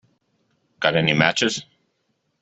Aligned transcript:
Got 0.79 0.95
any 0.95 1.13
matches? 1.13 1.63